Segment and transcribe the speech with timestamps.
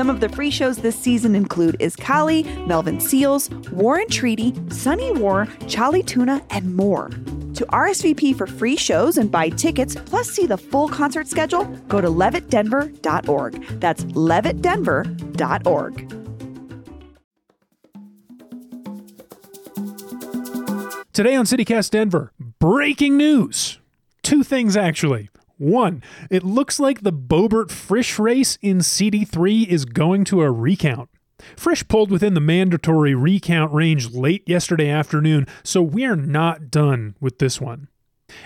[0.00, 5.12] Some of the free shows this season include Is Kali, Melvin Seals, Warren Treaty, Sunny
[5.12, 7.10] War, Charlie Tuna, and more.
[7.52, 12.00] To RSVP for free shows and buy tickets, plus see the full concert schedule, go
[12.00, 13.62] to levittdenver.org.
[13.78, 16.08] That's levittdenver.org.
[21.12, 23.78] Today on CityCast Denver, breaking news.
[24.22, 25.28] Two things, actually.
[25.60, 31.10] One, it looks like the Boebert Frisch race in CD3 is going to a recount.
[31.54, 37.40] Frisch pulled within the mandatory recount range late yesterday afternoon, so we're not done with
[37.40, 37.88] this one.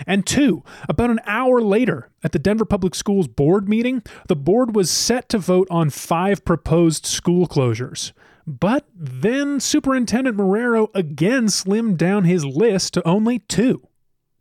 [0.05, 4.75] And two, about an hour later, at the Denver Public Schools board meeting, the board
[4.75, 8.11] was set to vote on five proposed school closures.
[8.45, 13.87] But then Superintendent Marrero again slimmed down his list to only two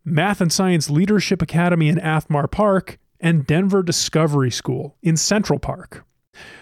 [0.06, 6.05] Math and Science Leadership Academy in Athmar Park and Denver Discovery School in Central Park.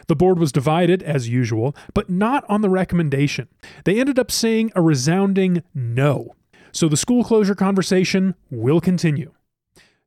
[0.07, 3.49] The board was divided, as usual, but not on the recommendation.
[3.85, 6.37] They ended up saying a resounding no.
[6.71, 9.33] So the school closure conversation will continue.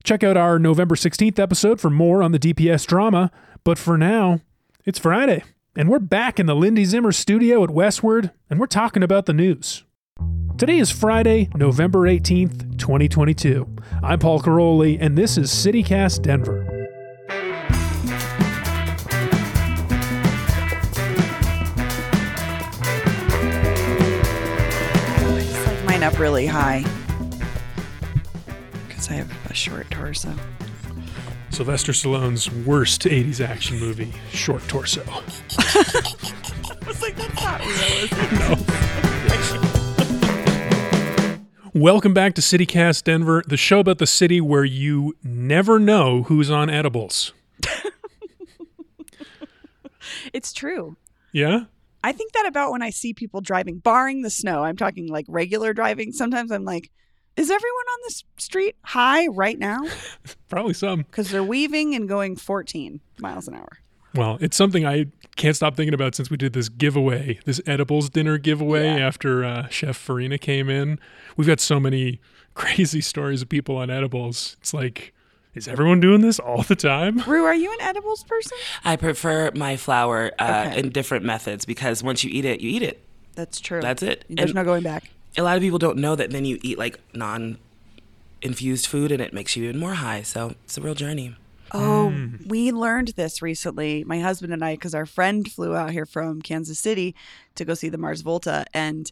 [0.03, 3.31] Check out our November 16th episode for more on the DPS drama,
[3.63, 4.39] but for now,
[4.85, 5.43] it's Friday.
[5.75, 9.33] And we're back in the Lindy Zimmer studio at Westword, and we're talking about the
[9.33, 9.84] news.
[10.57, 13.67] Today is Friday, November 18th, 2022.
[14.01, 16.87] I'm Paul Karolyi, and this is CityCast Denver.
[25.17, 26.85] I just mine up really high
[28.87, 30.33] because I have a short torso.
[31.49, 35.03] Sylvester Stallone's worst 80s action movie, Short Torso.
[35.09, 38.95] I was like, that's not realistic.
[41.75, 46.49] Welcome back to CityCast Denver, the show about the city where you never know who's
[46.49, 47.33] on edibles.
[50.31, 50.95] It's true.
[51.33, 51.65] Yeah?
[52.01, 54.63] I think that about when I see people driving, barring the snow.
[54.63, 56.13] I'm talking like regular driving.
[56.13, 56.91] Sometimes I'm like,
[57.35, 59.81] is everyone on this street high right now?
[60.47, 60.99] Probably some.
[61.11, 63.79] Because they're weaving and going 14 miles an hour.
[64.15, 68.09] Well, it's something I can't stop thinking about since we did this giveaway, this edibles
[68.09, 69.05] dinner giveaway Yeah.
[69.07, 70.97] after uh, Chef Farina came in.
[71.35, 72.19] We've got so many
[72.53, 74.55] crazy stories of people on edibles.
[74.61, 75.13] It's like,
[75.53, 77.19] is everyone doing this all the time?
[77.27, 78.57] Ru, are you an edibles person?
[78.83, 80.79] I prefer my flour uh, Okay.
[80.79, 83.01] in different methods because once you eat it, you eat it.
[83.35, 83.81] That's true.
[83.81, 84.23] That's it.
[84.29, 85.09] There's And- no going back.
[85.37, 87.57] A lot of people don't know that then you eat like non
[88.41, 90.21] infused food and it makes you even more high.
[90.21, 91.35] So it's a real journey.
[91.71, 92.47] Oh, mm.
[92.47, 96.41] we learned this recently, my husband and I, because our friend flew out here from
[96.41, 97.15] Kansas City
[97.55, 98.65] to go see the Mars Volta.
[98.73, 99.11] And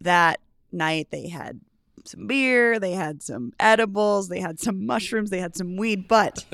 [0.00, 0.40] that
[0.72, 1.60] night they had
[2.04, 6.44] some beer, they had some edibles, they had some mushrooms, they had some weed, but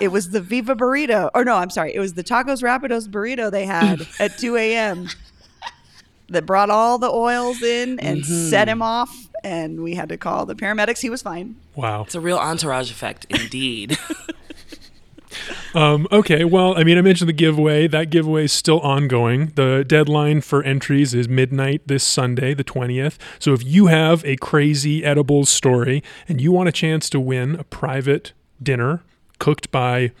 [0.00, 1.30] it was the Viva burrito.
[1.34, 5.08] Or no, I'm sorry, it was the Tacos Rapidos burrito they had at 2 a.m.
[6.28, 8.72] that brought all the oils in and set mm-hmm.
[8.72, 9.28] him off.
[9.44, 11.00] And we had to call the paramedics.
[11.00, 11.56] He was fine.
[11.74, 12.02] Wow.
[12.02, 13.98] It's a real entourage effect indeed.
[15.74, 17.86] Um, okay, well, I mean, I mentioned the giveaway.
[17.86, 19.52] That giveaway is still ongoing.
[19.54, 23.16] The deadline for entries is midnight this Sunday, the 20th.
[23.38, 27.56] So if you have a crazy edibles story and you want a chance to win
[27.56, 28.32] a private
[28.62, 29.02] dinner
[29.38, 30.12] cooked by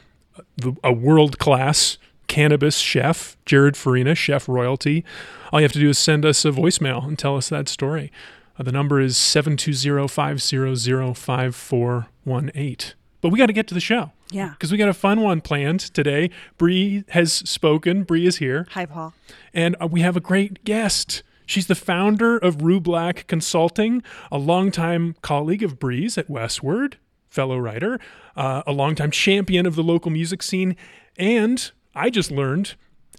[0.82, 1.98] a world class
[2.28, 5.04] cannabis chef, Jared Farina, chef royalty,
[5.52, 8.10] all you have to do is send us a voicemail and tell us that story.
[8.58, 12.94] Uh, the number is 720 500 5418.
[13.20, 14.50] But we got to get to the show Yeah.
[14.50, 16.30] because we got a fun one planned today.
[16.58, 18.02] Bree has spoken.
[18.04, 19.12] Bree is here, Hi, Paul.
[19.54, 21.22] and uh, we have a great guest.
[21.46, 26.94] She's the founder of Rue Black Consulting, a longtime colleague of Bree's at Westword,
[27.28, 27.98] fellow writer,
[28.36, 30.76] uh, a longtime champion of the local music scene,
[31.18, 32.74] and I just learned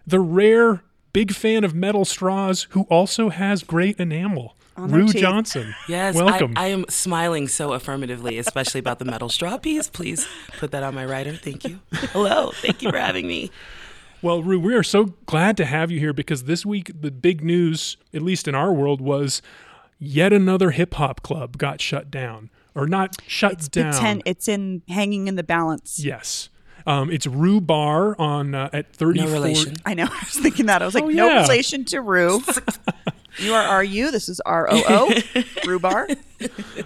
[0.08, 4.56] the rare big fan of metal straws who also has great enamel.
[4.76, 5.22] Their Ru teeth.
[5.22, 5.76] Johnson.
[5.88, 6.54] yes, welcome.
[6.56, 9.88] I, I am smiling so affirmatively, especially about the metal straw piece.
[9.88, 10.28] Please
[10.58, 11.36] put that on my writer.
[11.36, 11.80] Thank you.
[11.92, 12.52] Hello.
[12.56, 13.52] Thank you for having me.
[14.22, 17.44] Well, Ru, we are so glad to have you here because this week the big
[17.44, 19.42] news, at least in our world, was
[20.00, 23.92] yet another hip hop club got shut down, or not shut It's down.
[23.92, 24.22] the ten.
[24.26, 26.00] It's in hanging in the balance.
[26.04, 26.50] Yes,
[26.88, 29.20] um, it's Roo-Bar on uh, at thirty.
[29.20, 29.76] No relation.
[29.86, 30.06] I know.
[30.10, 30.82] I was thinking that.
[30.82, 32.42] I was like, Oh, no relation to Ru.
[33.38, 34.12] You are RU.
[34.12, 35.44] This is R O O.
[35.68, 36.08] Roo-Bar.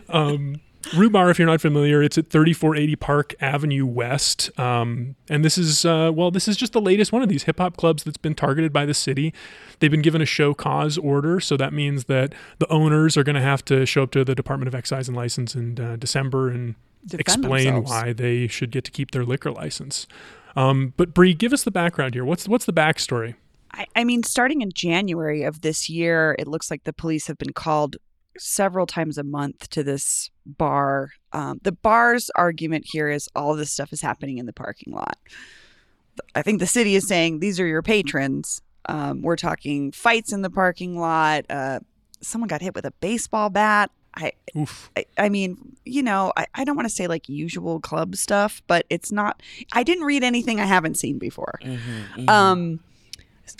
[0.09, 0.61] Um,
[0.95, 4.57] Roo-Bar, if you're not familiar, it's at 3480 Park Avenue West.
[4.57, 7.57] Um, and this is, uh, well, this is just the latest one of these hip
[7.57, 9.33] hop clubs that's been targeted by the city.
[9.79, 11.39] They've been given a show cause order.
[11.39, 14.35] So that means that the owners are going to have to show up to the
[14.35, 17.91] Department of Excise and License in uh, December and Defend explain themselves.
[17.91, 20.07] why they should get to keep their liquor license.
[20.55, 22.25] Um, but Bree, give us the background here.
[22.25, 23.35] What's what's the backstory?
[23.77, 27.37] I, I mean, starting in January of this year, it looks like the police have
[27.37, 27.97] been called
[28.37, 31.11] several times a month to this bar.
[31.33, 35.17] Um, the bar's argument here is all this stuff is happening in the parking lot.
[36.35, 38.61] I think the city is saying these are your patrons.
[38.89, 41.45] Um, we're talking fights in the parking lot.
[41.49, 41.79] Uh,
[42.21, 43.91] someone got hit with a baseball bat.
[44.15, 44.31] I,
[44.95, 48.63] I, I mean, you know, I, I don't want to say like usual club stuff,
[48.65, 49.43] but it's not.
[49.73, 51.59] I didn't read anything I haven't seen before.
[51.61, 51.79] Mhm,
[52.15, 52.29] mhm.
[52.29, 52.79] Um,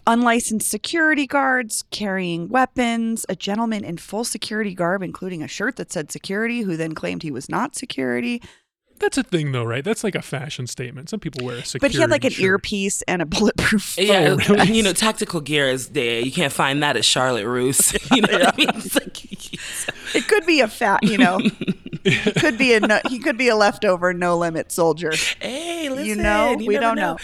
[0.06, 5.92] unlicensed security guards carrying weapons, a gentleman in full security garb, including a shirt that
[5.92, 8.42] said security, who then claimed he was not security.
[9.00, 9.84] That's a thing, though, right?
[9.84, 11.07] That's like a fashion statement.
[11.10, 12.44] Some people wear a security But he had like an shirt.
[12.44, 13.95] earpiece and a bulletproof.
[14.00, 14.72] Yeah, really?
[14.74, 16.19] you know, tactical gear is there.
[16.19, 17.94] You can't find that at Charlotte Roos.
[18.16, 18.69] You know what I mean?
[18.74, 19.54] It's like,
[20.16, 21.38] It could be a fat, you know.
[22.04, 25.12] he could be a no, he could be a leftover no limit soldier.
[25.42, 27.18] hey, listen, you know, you we don't know.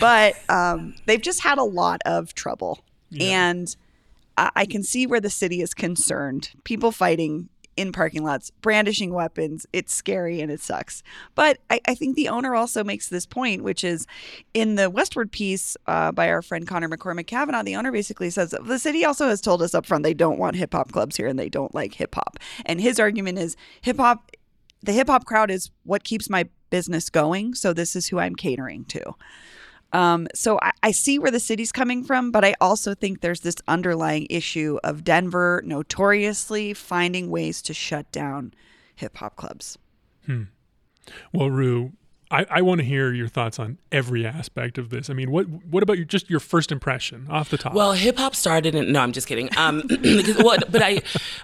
[0.00, 2.80] But um, they've just had a lot of trouble,
[3.18, 3.74] and
[4.36, 6.50] I-, I can see where the city is concerned.
[6.64, 7.48] People fighting
[7.78, 9.64] in parking lots, brandishing weapons.
[9.72, 11.04] It's scary and it sucks.
[11.36, 14.04] But I, I think the owner also makes this point, which is
[14.52, 17.62] in the Westword piece uh, by our friend Connor McCormick Kavanaugh.
[17.62, 20.56] The owner basically says the city also has told us up front they don't want
[20.56, 22.38] hip hop clubs here and they don't like hip hop.
[22.66, 24.32] And his argument is hip hop
[24.82, 27.54] the hip hop crowd is what keeps my business going.
[27.54, 29.14] So this is who I'm catering to.
[29.92, 33.40] Um, so I, I see where the city's coming from, but I also think there's
[33.40, 38.52] this underlying issue of Denver notoriously finding ways to shut down
[38.94, 39.78] hip hop clubs.
[40.26, 40.44] Hmm.
[41.32, 41.92] Well, Ru,
[42.30, 45.08] I, I want to hear your thoughts on every aspect of this.
[45.08, 47.72] I mean, what what about your just your first impression off the top?
[47.72, 49.48] Well, hip hop started in no, I'm just kidding.
[49.56, 49.82] Um,
[50.38, 51.00] well, but I,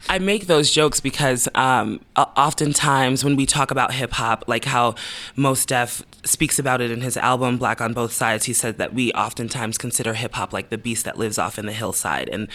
[0.09, 4.95] I make those jokes because um, oftentimes when we talk about hip hop, like how
[5.37, 8.93] Mos Def speaks about it in his album Black on Both Sides, he said that
[8.93, 12.49] we oftentimes consider hip hop like the beast that lives off in the hillside, and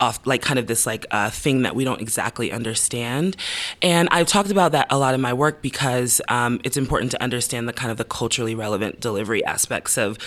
[0.00, 3.38] off like kind of this like uh, thing that we don't exactly understand.
[3.80, 7.22] And I've talked about that a lot in my work because um, it's important to
[7.22, 10.18] understand the kind of the culturally relevant delivery aspects of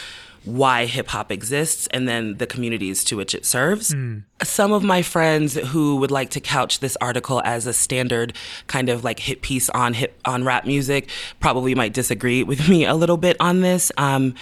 [0.45, 3.95] why hip hop exists and then the communities to which it serves.
[4.43, 8.33] Some of my friends who would like to couch this article as a standard
[8.67, 11.09] kind of like hit piece on hip on rap music
[11.39, 13.89] probably might disagree with me a little bit on this.
[13.97, 14.35] Um,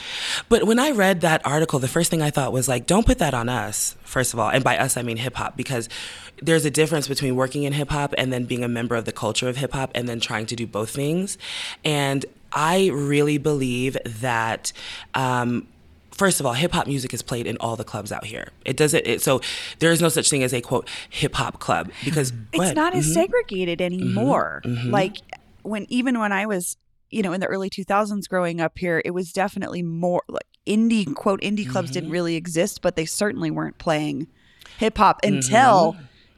[0.50, 3.20] but when I read that article, the first thing I thought was like, don't put
[3.20, 4.50] that on us, first of all.
[4.50, 5.88] And by us, I mean hip hop, because
[6.42, 9.12] there's a difference between working in hip hop and then being a member of the
[9.12, 11.38] culture of hip hop and then trying to do both things.
[11.86, 14.72] And I really believe that.
[15.14, 15.68] Um,
[16.14, 18.50] First of all, hip hop music is played in all the clubs out here.
[18.64, 19.08] It doesn't.
[19.08, 19.42] It, so
[19.80, 23.08] there is no such thing as a quote hip hop club because It's not as
[23.10, 23.14] Mhm.
[23.14, 24.62] segregated anymore.
[24.86, 25.16] Like
[25.64, 26.78] when even when I was,
[27.10, 31.12] you know, in the early 2000s growing up here, it was definitely more like indie
[31.16, 34.28] quote indie clubs didn't really exist, but they certainly weren't playing
[34.78, 35.96] hip hop until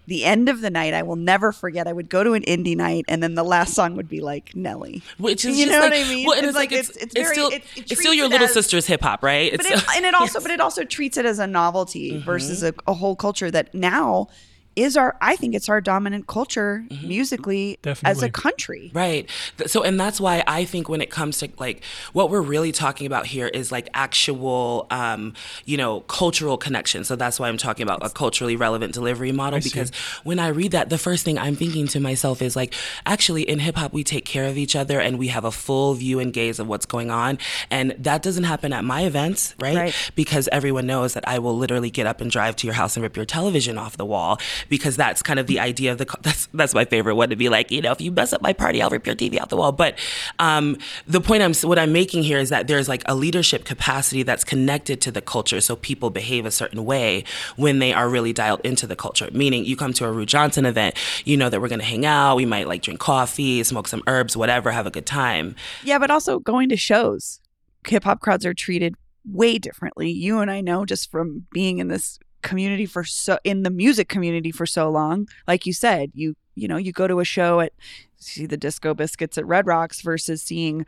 [0.07, 0.93] the end of the night.
[0.93, 1.87] I will never forget.
[1.87, 4.55] I would go to an indie night, and then the last song would be like
[4.55, 5.01] Nelly.
[5.17, 6.27] Which is You just know like, what I mean?
[6.27, 8.31] Well, It's it's, like, it's, it's- it's very- still it- it it's still your it
[8.31, 9.51] little as- sister's hip hop, right?
[9.55, 12.25] But it, and it also, but it also treats it as a novelty mm-hmm.
[12.25, 14.27] versus a, a whole culture that now
[14.75, 15.15] is our.
[15.21, 18.91] I think it's our dominant culture musically as a country.
[18.93, 19.29] Right.
[19.65, 23.07] So, and that's why I think when it comes to like what we're really talking
[23.07, 25.33] about here is like actual, um,
[25.65, 27.03] you know, cultural connection.
[27.03, 29.69] So that's why I'm talking about a culturally relevant delivery model see.
[29.69, 29.91] because
[30.23, 32.73] when I read that, the first thing I'm thinking to myself is like,
[33.05, 35.93] actually, in hip hop, we take care of each other and we have a full
[35.93, 37.37] view and gaze of what's going on.
[37.69, 39.75] And that doesn't happen at my events, right?
[39.75, 40.11] Right.
[40.15, 43.03] Because everyone knows that I will literally get up and drive to your house and
[43.03, 44.39] rip your television off the wall
[44.69, 47.49] because that's kind of the idea of the that's that's my favorite one to be
[47.49, 49.57] like you know if you mess up my party I'll rip your TV out the
[49.57, 49.97] wall but
[50.39, 50.77] um,
[51.07, 54.43] the point I'm what I'm making here is that there's like a leadership capacity that's
[54.43, 57.23] connected to the culture so people behave a certain way
[57.55, 60.65] when they are really dialed into the culture meaning you come to a Ru Johnson
[60.65, 64.03] event you know that we're gonna hang out we might like drink coffee smoke some
[64.07, 67.39] herbs whatever have a good time Yeah, but also going to shows.
[67.87, 70.09] Hip hop crowds are treated way differently.
[70.09, 74.07] You and I know just from being in this community for so in the music
[74.09, 75.27] community for so long.
[75.47, 77.73] Like you said, you you know, you go to a show at
[78.17, 80.85] see the Disco Biscuits at Red Rocks versus seeing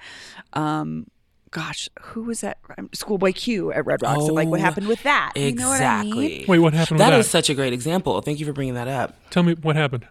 [0.53, 1.07] um
[1.51, 2.57] gosh, who was that?
[2.77, 4.25] Um, Schoolboy Q at Red Rocks.
[4.25, 5.31] and like what Oh, happened with that?
[5.35, 6.11] You know what I mean?
[6.13, 6.45] Exactly.
[6.49, 7.19] Wait, what happened with That that?
[7.19, 8.19] is such a great example.
[8.21, 9.15] Thank you for bringing that up.
[9.31, 10.05] Tell me what happened.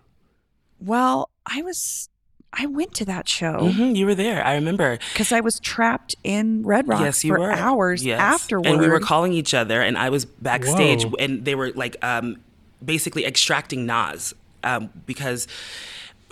[0.80, 2.08] Well, I was.
[2.56, 4.44] I went to that show hmm you were there.
[4.44, 4.98] I remember.
[5.12, 7.52] because I was trapped in Red Rocks yes, you for were.
[7.52, 8.20] hours Yes.
[8.20, 8.66] afterward.
[8.66, 11.16] and we were calling each other, and I was backstage, Whoa.
[11.18, 12.36] and they were like um,
[12.84, 15.46] basically extracting Nas um, because.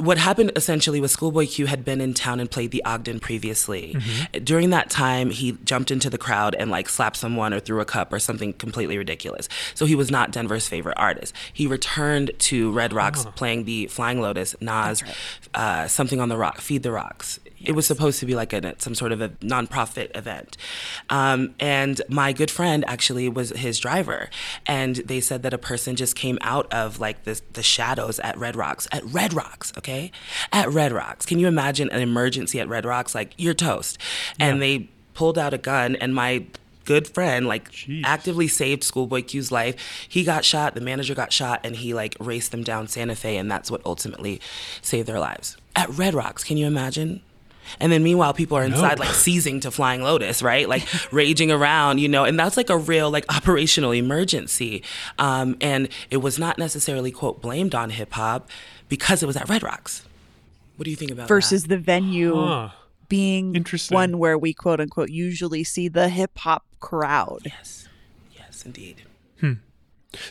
[0.03, 3.95] What happened essentially was Schoolboy Q had been in town and played the Ogden previously.
[3.95, 4.43] Mm-hmm.
[4.43, 7.85] During that time, he jumped into the crowd and like slapped someone or threw a
[7.85, 9.49] cup or something completely ridiculous.
[9.77, 11.37] So he was not Denver's favorite artist.
[11.53, 15.05] He returned to Red Rocks playing the Flying Lotus, Nas,
[15.55, 17.39] uh, something on the rock, Feed the Rocks.
[17.67, 20.57] It was supposed to be like a, some sort of a nonprofit event.
[21.11, 24.31] Um, and my good friend actually was his driver.
[24.67, 28.37] And they said that a person just came out of like the, the shadows at
[28.37, 30.11] Red Rocks, at Red Rocks, okay?
[30.53, 31.27] At Red Rocks.
[31.27, 33.15] Can you imagine an emergency at Red Rocks?
[33.15, 33.99] Like, you're toast.
[34.39, 36.47] And they pulled out a gun, and my
[36.85, 38.03] good friend like Jeez.
[38.05, 42.17] actively saved schoolboy q's life he got shot the manager got shot and he like
[42.19, 44.41] raced them down santa fe and that's what ultimately
[44.81, 47.23] saved their lives at red rocks can you imagine
[47.81, 50.69] and then meanwhile, people are inside like seizing to Flying Lotus, right?
[50.69, 54.83] Like raging around, you know, and that's like a real like operational emergency.
[55.19, 58.49] Um, and it was not necessarily quote blamed on hip hop
[58.89, 60.05] because it was at Red Rocks.
[60.77, 61.35] What do you think about that?
[61.35, 61.69] versus that?
[61.69, 62.71] the venue Huh.
[63.09, 63.95] being Interesting.
[63.95, 67.43] one where we quote unquote usually see the hip hop crowd.
[67.45, 67.89] Yes,
[68.37, 69.03] yes, indeed.
[69.41, 69.53] Hmm.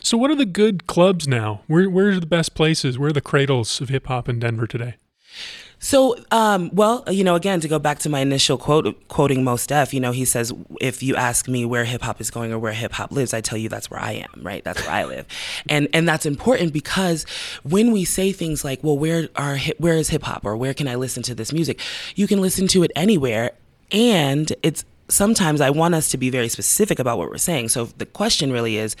[0.00, 1.62] So, what are the good clubs now?
[1.66, 2.98] Where Where's the best places?
[2.98, 4.94] Where are the cradles of hip hop in Denver today?
[5.84, 9.66] So, um, well, you know, again, to go back to my initial quote, quoting Mos
[9.66, 12.58] Def, you know, he says, if you ask me where hip hop is going or
[12.60, 14.62] where hip hop lives, I tell you that's where I am, right?
[14.62, 15.26] That's where I live.
[15.68, 17.26] And, and that's important because
[17.64, 20.86] when we say things like, well, where are, where is hip hop or where can
[20.86, 21.80] I listen to this music?
[22.14, 23.50] You can listen to it anywhere.
[23.90, 27.70] And it's sometimes I want us to be very specific about what we're saying.
[27.70, 28.94] So the question really is,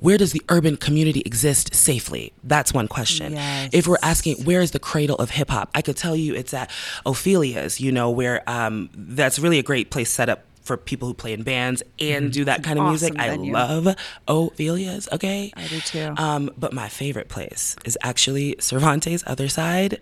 [0.00, 2.32] where does the urban community exist safely?
[2.44, 3.32] That's one question.
[3.32, 3.70] Yes.
[3.72, 6.54] If we're asking where is the cradle of hip hop, I could tell you it's
[6.54, 6.70] at
[7.04, 11.14] Ophelia's, you know, where um, that's really a great place set up for people who
[11.14, 13.14] play in bands and do that kind of music.
[13.18, 13.96] awesome I love
[14.28, 15.50] Ophelia's, okay?
[15.56, 16.14] I do too.
[16.18, 20.00] Um, but my favorite place is actually Cervantes' other side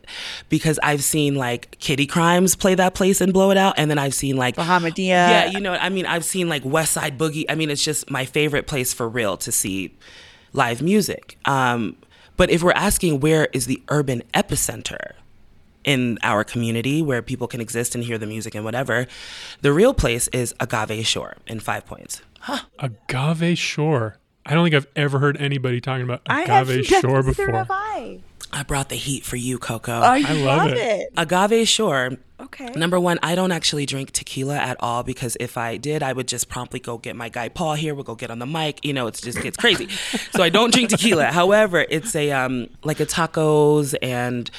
[0.49, 3.75] because I've seen like Kitty Crimes play that place and blow it out.
[3.79, 5.07] And then I've seen like Bahamadia.
[5.07, 7.45] Yeah, you know, I mean, I've seen like West Side Boogie.
[7.49, 9.97] I mean, it's just my favorite place for real to see
[10.53, 11.39] live music.
[11.45, 11.97] Um,
[12.37, 15.13] but if we're asking where is the urban epicenter
[15.87, 19.07] in our community where people can exist and hear the music and whatever,
[19.63, 22.21] the real place is Agave Shore in Five Points.
[22.41, 22.61] Huh.
[22.79, 24.19] Agave Shore.
[24.45, 27.27] I don't think I've ever heard anybody talking about I have Agave neither Shore have
[27.27, 27.67] before.
[27.71, 28.21] I.
[28.53, 29.93] I brought the heat for you, Coco.
[29.93, 30.79] I, I love love it.
[30.79, 31.13] it.
[31.17, 32.13] Agave Shore.
[32.39, 32.71] Okay.
[32.77, 36.29] Number one, I don't actually drink tequila at all because if I did, I would
[36.29, 37.95] just promptly go get my guy Paul here.
[37.95, 38.85] We'll go get on the mic.
[38.85, 39.89] You know, it just gets crazy.
[40.33, 41.27] so I don't drink tequila.
[41.27, 44.51] However, it's a um like a tacos and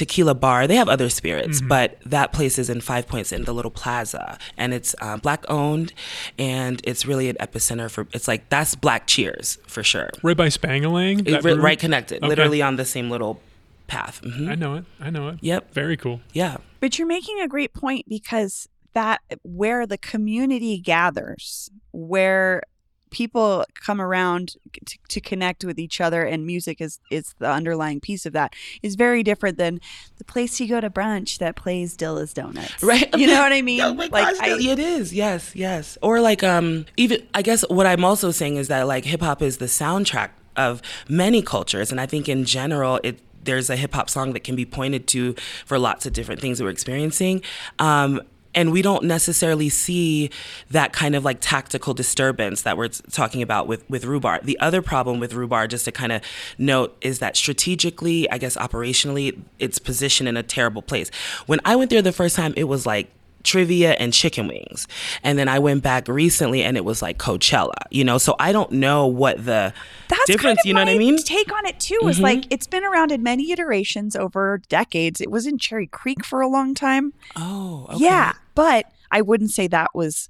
[0.00, 0.66] tequila bar.
[0.66, 4.38] They have other spirits, but that place is in Five Points in the little plaza,
[4.56, 5.92] and it's uh, black owned,
[6.38, 8.06] and it's really an epicenter for.
[8.12, 10.10] It's like that's Black Cheers for sure.
[10.22, 11.28] Right by Spangalang?
[11.28, 12.28] It- that right, connected, Okay.
[12.28, 13.40] literally on the same little
[13.86, 14.20] path.
[14.24, 14.84] hmm I know it.
[15.00, 15.38] I know it.
[15.42, 15.74] Yep.
[15.74, 16.20] Very cool.
[16.32, 16.56] Yeah.
[16.80, 22.62] But you're making a great point because that where the community gathers, where
[23.10, 28.00] people come around to, to connect with each other and music is is the underlying
[28.00, 29.80] piece of that is very different than
[30.18, 32.82] the place you go to brunch that plays Dilla's Donuts.
[32.82, 33.80] right You know what I mean?
[33.80, 37.62] oh my like gosh, I, it is yes yes or like um even i guess
[37.68, 42.00] what i'm also saying is that like hip-hop is the soundtrack of many cultures and
[42.00, 45.78] i think in general it there's a hip-hop song that can be pointed to for
[45.78, 47.42] lots of different things that we're experiencing
[47.78, 48.20] um
[48.54, 50.30] and we don't necessarily see
[50.70, 54.40] that kind of like tactical disturbance that we're talking about with with Roo-Bar.
[54.42, 56.22] The other problem with Roo-Bar, just to kind of
[56.58, 61.10] note, is that strategically, I guess operationally, it's positioned in a terrible place.
[61.46, 63.10] When I went there the first time, it was like
[63.42, 64.86] trivia and chicken wings.
[65.22, 68.18] And then I went back recently and it was like Coachella, you know?
[68.18, 69.72] So I don't know what the
[70.08, 71.16] that's difference, kind of you know what I mean?
[71.22, 72.22] Take on it too is Mhm.
[72.22, 75.20] like it's been around in many iterations over decades.
[75.20, 77.12] It was in Cherry Creek for a long time.
[77.36, 78.04] Oh, okay.
[78.04, 80.28] Yeah, but I wouldn't say that was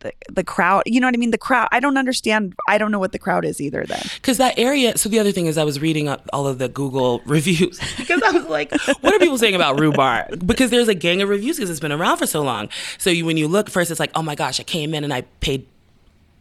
[0.00, 0.82] the the crowd.
[0.86, 1.30] You know what I mean?
[1.30, 1.68] The crowd.
[1.72, 2.54] I don't understand.
[2.68, 3.84] I don't know what the crowd is either.
[3.84, 6.58] Then Because that area, so the other thing is I was reading up all of
[6.58, 10.46] the Google reviews because I was like, what are people saying about rhubarb?
[10.46, 12.68] Because there's a gang of reviews because it's been around for so long.
[12.98, 15.12] So you, when you look first, it's like, oh my gosh, I came in and
[15.12, 15.66] I paid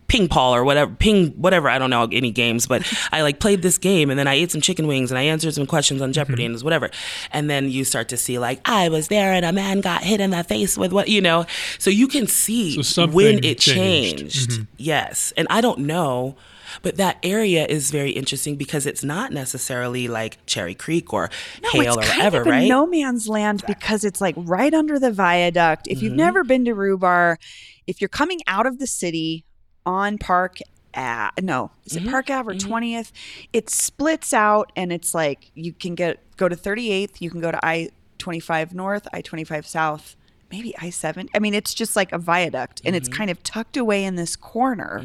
[0.07, 1.69] ping pong or whatever, ping whatever.
[1.69, 4.51] I don't know any games, but I like played this game and then I ate
[4.51, 6.45] some chicken wings and I answered some questions on Jeopardy mm-hmm.
[6.45, 6.89] and it was whatever.
[7.31, 10.19] And then you start to see like I was there and a man got hit
[10.19, 11.45] in the face with what you know.
[11.79, 14.17] So you can see So when it changed.
[14.17, 14.49] changed.
[14.51, 14.63] Mm-hmm.
[14.77, 16.35] Yes, and I don't know.
[16.81, 21.29] But that area is very interesting because it's not necessarily like Cherry Creek or
[21.63, 22.67] No, Hale it's or kind whatever, of a right?
[22.67, 25.87] no man's land because it's like right under the viaduct.
[25.87, 26.17] If you've mm-hmm.
[26.17, 27.39] never been to Roo-Bar,
[27.87, 29.45] if you're coming out of the city
[29.87, 30.59] on Park
[30.93, 32.11] Ave, no, is it mm-hmm.
[32.11, 32.71] Park Ave or mm-hmm.
[32.71, 33.11] 20th?
[33.53, 37.51] It splits out and it's like you can get go to 38th, you can go
[37.51, 40.15] to I 25 North, I 25 South,
[40.51, 41.29] maybe I 7.
[41.33, 43.17] I mean, it's just like a viaduct and it's mm-hmm.
[43.17, 44.99] kind of tucked away in this corner,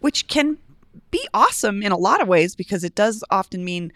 [0.00, 0.58] which can
[1.10, 3.92] be awesome in a lot of ways because it does often mean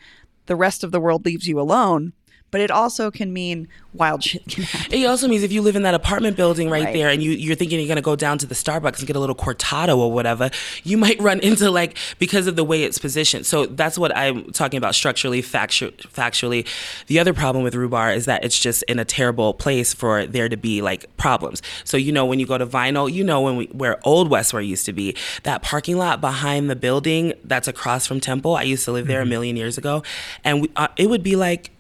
[0.46, 2.12] the rest of the world leaves you alone,
[2.56, 4.98] but it also can mean wild shit can happen.
[4.98, 6.94] It also means if you live in that apartment building right, Right.
[6.94, 9.14] there and you, you're thinking you're going to go down to the Starbucks and get
[9.14, 10.50] a little cortado or whatever,
[10.84, 13.44] you might run into like, because of the way it's positioned.
[13.44, 16.66] So that's what I'm talking about structurally, factu- factually.
[17.08, 20.48] The other problem with Roo-Bar is that it's just in a terrible place for there
[20.48, 21.60] to be like problems.
[21.84, 24.66] So, you know, when you go to Vinyl, you know, when we, where Old Westword
[24.66, 28.86] used to be, that parking lot behind the building that's across from Temple, I used
[28.86, 30.02] to live there a million years ago.
[30.42, 31.70] And we, uh, it would be like,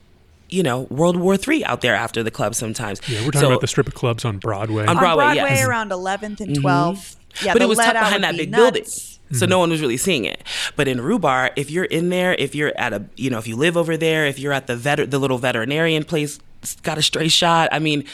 [0.48, 3.00] you know, World War Three out there after the club sometimes.
[3.08, 4.82] Yeah, we're talking So- about the strip of clubs on Broadway.
[4.84, 5.66] On On Broadway, Broadway, yes.
[5.66, 7.16] around 11th and 12th.
[7.42, 8.82] Yeah, but it was let tucked behind that be big building.
[8.82, 9.12] nuts.
[9.32, 10.42] So no one was really seeing it.
[10.76, 13.56] But in Roo-Bar, if you're in there, if you're at a, you know, if you
[13.56, 16.38] live over there, if you're at the vet, the little veterinarian place,
[16.84, 17.68] got a stray shot.
[17.72, 18.04] I mean,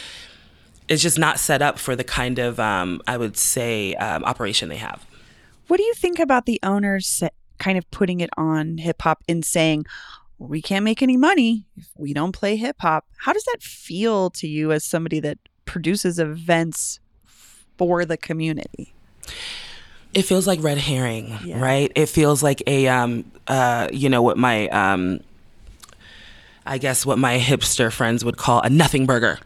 [0.88, 4.70] it's just not set up for the kind of, um, I would say, um, operation
[4.70, 5.04] they have.
[5.68, 7.22] What do you think about the owners
[7.58, 9.84] kind of putting it on hip hop and saying,
[10.48, 13.06] we can't make any money if we don't play hip hop?
[13.18, 17.00] How does that feel to you as somebody that produces events
[17.78, 18.92] for the community?
[20.14, 21.60] It feels like red herring, Yeah.
[21.60, 21.90] right?
[21.94, 25.20] It feels like a, um, uh, you know, what my, um,
[26.66, 29.38] I guess what my hipster friends would call a nothing burger.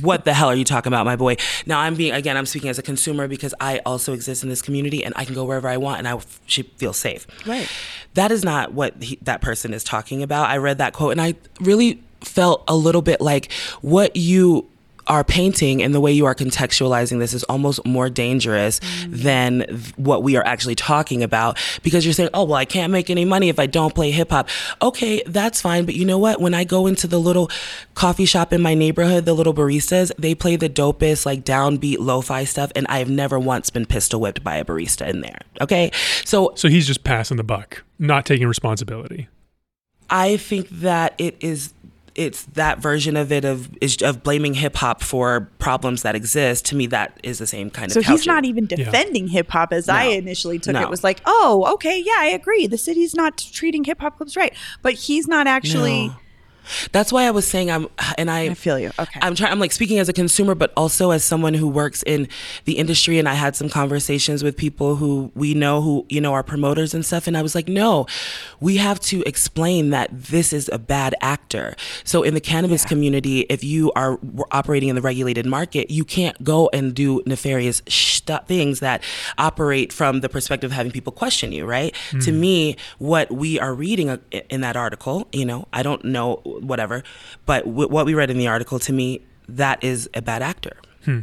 [0.00, 1.36] What the hell are you talking about, my boy?
[1.66, 4.62] Now I'm being again, I'm speaking as a consumer because I also exist in this
[4.62, 7.26] community and I can go wherever I want and I should feel safe.
[7.46, 7.68] Right.
[8.14, 10.48] That is not what he, that person is talking about.
[10.50, 14.68] I read that quote and I really felt a little bit like what you
[15.06, 19.12] are painting and the way you are contextualizing this is almost more dangerous mm.
[19.12, 22.92] than th- what we are actually talking about because you're saying, oh, well, I can't
[22.92, 24.48] make any money if I don't play hip hop.
[24.82, 25.84] Okay, that's fine.
[25.84, 26.40] But you know what?
[26.40, 27.50] When I go into the little
[27.94, 32.20] coffee shop in my neighborhood, the little baristas, they play the dopest, like downbeat lo
[32.20, 32.72] fi stuff.
[32.74, 35.38] And I have never once been pistol whipped by a barista in there.
[35.60, 35.90] Okay.
[36.24, 39.28] So so he's just passing the buck, not taking responsibility.
[40.08, 41.72] I think that it is
[42.16, 46.64] it's that version of it of is of blaming hip hop for problems that exist.
[46.66, 48.06] To me, that is the same kind So of.
[48.06, 50.82] So he's not even defending hip hop as I initially took No.
[50.82, 50.90] it.
[50.90, 52.66] Was like, oh, okay, yeah, I agree.
[52.66, 56.08] The city's not treating hip hop clubs right, but he's not actually.
[56.08, 56.16] No.
[56.92, 58.90] That's why I was saying I'm, and I, I feel you.
[58.98, 59.20] Okay.
[59.22, 59.52] I'm trying.
[59.52, 62.28] I'm like speaking as a consumer, but also as someone who works in
[62.64, 63.18] the industry.
[63.18, 66.94] And I had some conversations with people who we know who you know are promoters
[66.94, 67.26] and stuff.
[67.26, 68.06] And I was like, no,
[68.60, 71.76] we have to explain that this is a bad actor.
[72.04, 74.18] So in the cannabis community, if you are
[74.50, 79.02] operating in the regulated market, you can't go and do nefarious sh- things that
[79.38, 81.64] operate from the perspective of having people question you.
[81.64, 81.94] Right?
[82.22, 84.18] To me, what we are reading uh,
[84.50, 87.02] in that article, you know, I don't know whatever,
[87.44, 90.76] but w- what we read in the article to me, that is a bad actor.
[91.04, 91.20] Hmm.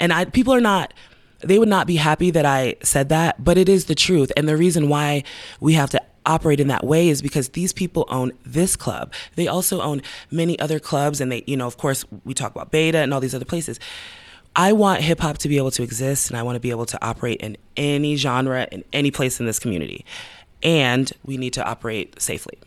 [0.00, 0.94] And I people are not
[1.42, 4.32] they would not be happy that I said that, but it is the truth.
[4.36, 5.24] And the reason why
[5.60, 9.12] we have to operate in that way is because these people own this club.
[9.34, 12.70] They also own many other clubs and they, you know, of course, we talk about
[12.70, 13.80] Beta and all these other places.
[14.54, 16.86] I want hip hop to be able to exist and I want to be able
[16.86, 20.04] to operate in any genre in any place in this community.
[20.62, 22.58] And we need to operate safely.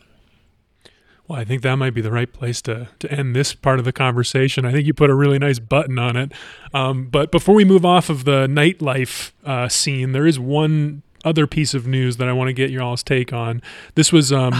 [1.28, 3.84] Well, I think that might be the right place to, to end this part of
[3.84, 4.64] the conversation.
[4.64, 6.32] I think you put a really nice button on it.
[6.72, 11.48] Um, but before we move off of the nightlife uh, scene, there is one other
[11.48, 13.60] piece of news that I want to get your all's take on.
[13.96, 14.54] This was um,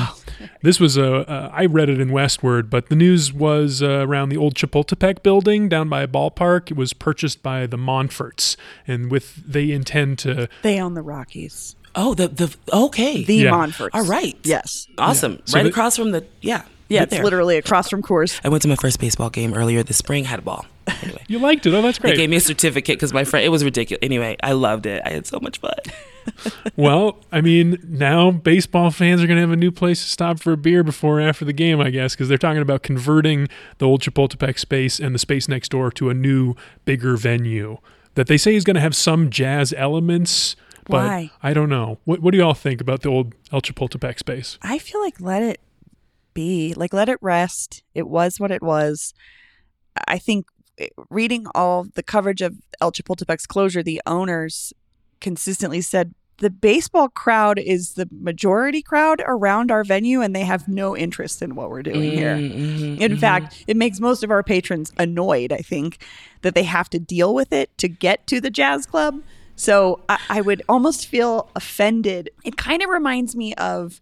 [0.63, 4.31] this was a uh, I read it in Westword, but the news was uh, around
[4.31, 6.73] the old Chapultepec building down by a ballpark.
[6.73, 11.77] It was purchased by the Monforts, and with they intend to they own the Rockies.
[11.97, 13.25] Oh, the the okay.
[13.25, 13.51] The Yeah.
[13.51, 13.91] Monforts.
[13.95, 14.37] All right.
[14.45, 14.87] Yes.
[14.99, 15.41] Awesome.
[15.47, 16.63] So right the- across from the yeah.
[16.89, 17.25] Yeah, it's there.
[17.25, 18.41] literally across from Coors.
[18.45, 20.23] I went to my first baseball game earlier this spring.
[20.23, 20.67] Had a ball.
[21.03, 21.75] Anyway, you liked it.
[21.75, 22.13] Oh, that's great.
[22.13, 23.45] they gave me a certificate because my friend.
[23.45, 23.99] It was ridiculous.
[24.03, 25.03] Anyway, I loved it.
[25.05, 25.73] I had so much fun.
[26.77, 30.41] Well, I mean, now baseball fans are going to have a new place to stop
[30.41, 33.49] for a beer before and after the game, I guess, because they're talking about converting
[33.79, 36.55] the old Chapultepec space and the space next door to a new,
[36.85, 37.79] bigger venue
[38.15, 40.57] that they say is going to have some jazz elements,
[40.89, 41.31] but Why?
[41.43, 41.99] I don't know.
[42.05, 44.59] What, what do y'all think about the old El Chapultepec space?
[44.63, 45.61] I feel like let it
[46.35, 46.75] be.
[46.75, 47.83] Like let it rest.
[47.95, 49.15] It was what it was.
[50.07, 50.47] I think
[50.79, 54.73] eh, reading all the coverage of El Chapultepec's closure, the owners
[55.21, 60.69] consistently said the baseball crowd is the majority crowd around our venue and they have
[60.69, 62.37] no interest in what we're doing here.
[62.37, 63.19] Mhm, In mhm.
[63.19, 66.05] fact, it makes most of our patrons annoyed, I think,
[66.43, 69.23] that they have to deal with it to get to the jazz club.
[69.57, 72.31] So I, I would almost feel offended.
[72.45, 74.01] It kind of reminds me of.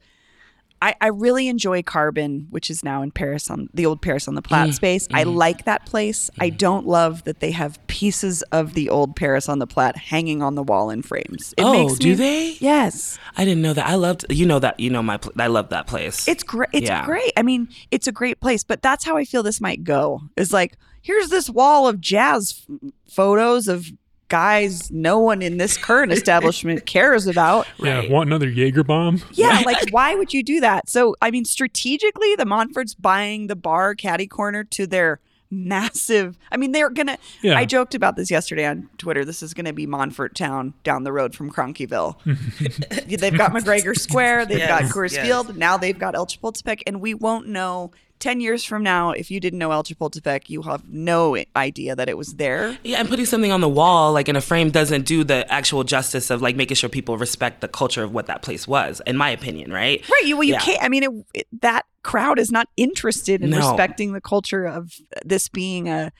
[0.83, 4.35] I, I really enjoy Carbon, which is now in Paris on the old Paris on
[4.35, 5.09] the Platte Mm, space.
[5.15, 6.31] I like that place.
[6.39, 10.43] I don't love that they have pieces of the old Paris on the Platte hanging
[10.43, 11.55] on the wall in frames.
[11.57, 12.57] It oh, makes do me- they?
[12.61, 13.19] Yes.
[13.35, 13.87] I didn't know that.
[13.87, 14.27] I loved.
[14.29, 14.79] You know that.
[14.79, 15.17] You know my.
[15.17, 16.29] pl- I love that place.
[16.29, 16.69] It's great.
[16.75, 17.07] It's Yeah.
[17.07, 17.33] great.
[17.35, 20.21] I mean, it's a great place, but that's how I feel this might go.
[20.37, 23.87] Is like, here's this wall of jazz f- photos of
[24.29, 27.67] guys no one in this current establishment cares about.
[27.79, 28.05] Right.
[28.05, 29.23] Yeah, want another Jaeger bomb?
[29.33, 30.89] Yeah, like why would you do that?
[30.89, 35.21] So, I mean, strategically, the Monfort's buying the bar caddy corner to their
[35.55, 36.39] massive.
[36.51, 37.19] I mean, they're gonna.
[37.43, 37.57] Yeah.
[37.59, 39.25] I joked about this yesterday on Twitter.
[39.25, 42.17] This is gonna be Monfort Town down the road from Kroenkeville.
[43.21, 44.47] they've got McGregor Square.
[44.47, 45.27] They've got Coors yes.
[45.27, 45.57] Field.
[45.57, 47.91] Now they've got El Chapultepec, and we won't know.
[48.21, 52.09] 10 years from now, if you didn't know El Chapultepec, you have no idea that
[52.09, 52.79] it was there.
[52.83, 55.85] Yeah, and putting something on the wall, like in a frame, doesn't do the actual
[55.85, 59.19] justice of like making sure people respect the culture of what that place was, in
[59.19, 60.09] my opinion, right?
[60.09, 60.23] Right.
[60.25, 60.61] You, well, you Yeah.
[60.61, 60.83] can't.
[60.83, 63.59] I mean, it, it, that crowd is not interested in No.
[63.59, 64.93] respecting the culture of
[65.25, 66.13] this being a,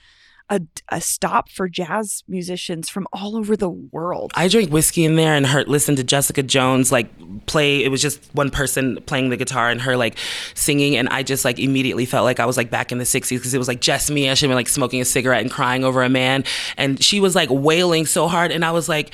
[0.49, 4.31] a a stop for jazz musicians from all over the world.
[4.35, 7.07] I drank whiskey in there and heard listen to Jessica Jones like
[7.47, 7.83] play.
[7.83, 10.17] It was just one person playing the guitar and her like
[10.53, 13.29] singing, and I just like immediately felt like I was like back in the '60s
[13.29, 14.29] because it was like just me.
[14.29, 16.43] I should have been like smoking a cigarette and crying over a man,
[16.77, 19.13] and she was like wailing so hard, and I was like.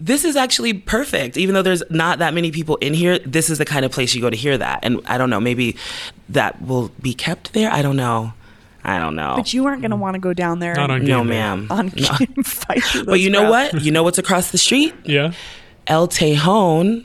[0.00, 1.36] This is actually perfect.
[1.36, 4.14] Even though there's not that many people in here, this is the kind of place
[4.14, 4.80] you go to hear that.
[4.82, 5.76] And I don't know, maybe
[6.28, 7.70] that will be kept there.
[7.72, 8.32] I don't know.
[8.86, 9.34] I don't know.
[9.36, 11.68] but you aren't going to want to go down there Not on and no, ma'am.
[11.70, 13.72] on fight through But you know crowds.
[13.72, 13.82] what?
[13.82, 14.92] You know what's across the street?
[15.04, 15.32] Yeah.
[15.86, 17.04] El Tejon,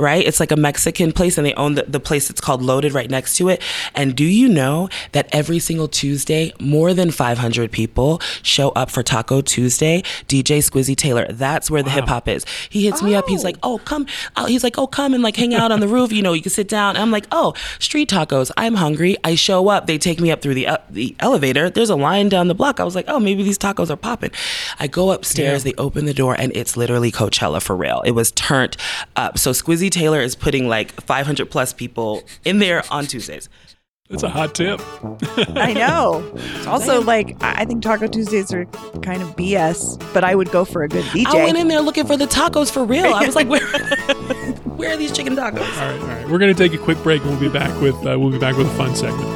[0.00, 0.26] right?
[0.26, 3.10] It's like a Mexican place, and they own the, the place that's called Loaded right
[3.10, 3.62] next to it.
[3.94, 9.02] And do you know that every single Tuesday, more than 500 people show up for
[9.02, 10.02] Taco Tuesday?
[10.28, 12.44] DJ Squizzy Taylor, that's where the hip hop is.
[12.68, 13.28] He hits me up.
[13.28, 13.44] He's Oh.
[13.48, 16.12] like, "Oh, come!" uh, He's like, "Oh, come and like hang out on the roof.
[16.12, 18.50] You know, you can sit down." And I'm like, "Oh, street tacos.
[18.56, 19.86] I'm hungry." I show up.
[19.86, 21.70] They take me up through the uh, the elevator.
[21.70, 22.80] There's a line down the block.
[22.80, 24.30] I was like, "Oh, maybe these tacos are popping."
[24.78, 25.64] I go upstairs.
[25.64, 28.02] They open the door, and it's literally Coachella for real.
[28.06, 28.76] It was turned
[29.16, 29.38] up.
[29.38, 33.48] So Squizzy Taylor is putting like 500 plus people in there on Tuesdays.
[34.08, 34.80] It's a hot tip.
[35.56, 36.28] I know.
[36.34, 38.64] It's also like I I think Taco Tuesdays are
[39.02, 41.26] kind of BS, but I would go for a good DJ.
[41.26, 43.04] I went in there looking for the tacos for real.
[43.06, 43.64] I was like, "Where,
[44.76, 46.28] where are these chicken tacos?" All right, all right.
[46.28, 47.22] We're gonna take a quick break.
[47.22, 49.28] and We'll be back with uh, we'll be back with a fun segment.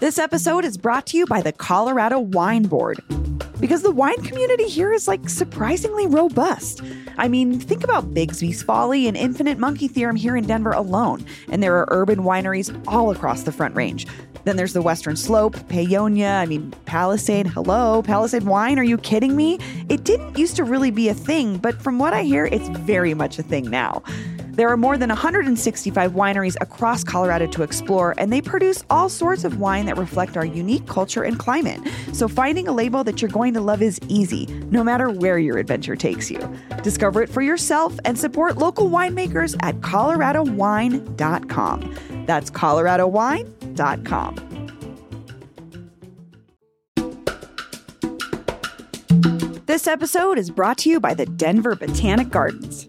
[0.00, 3.00] This episode is brought to you by the Colorado Wine Board.
[3.60, 6.82] Because the wine community here is like surprisingly robust.
[7.16, 11.62] I mean, think about Bigsby's Folly and Infinite Monkey Theorem here in Denver alone, and
[11.62, 14.06] there are urban wineries all across the Front Range.
[14.44, 17.46] Then there's the Western Slope, Paonia, I mean, Palisade.
[17.46, 19.58] Hello, Palisade wine, are you kidding me?
[19.88, 23.14] It didn't used to really be a thing, but from what I hear, it's very
[23.14, 24.02] much a thing now.
[24.54, 29.42] There are more than 165 wineries across Colorado to explore, and they produce all sorts
[29.42, 31.80] of wine that reflect our unique culture and climate.
[32.12, 35.58] So finding a label that you're going to love is easy, no matter where your
[35.58, 36.40] adventure takes you.
[36.82, 42.24] Discover it for yourself and support local winemakers at coloradowine.com.
[42.24, 44.54] That's coloradowine.com.
[49.66, 52.88] This episode is brought to you by the Denver Botanic Gardens.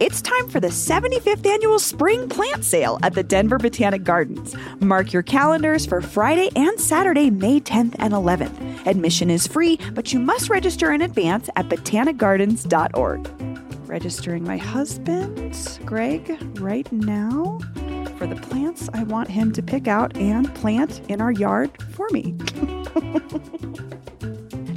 [0.00, 4.54] It's time for the 75th annual spring plant sale at the Denver Botanic Gardens.
[4.78, 8.86] Mark your calendars for Friday and Saturday, May 10th and 11th.
[8.86, 13.88] Admission is free, but you must register in advance at botanicgardens.org.
[13.88, 17.58] Registering my husband, Greg, right now
[18.18, 22.06] for the plants I want him to pick out and plant in our yard for
[22.12, 22.36] me.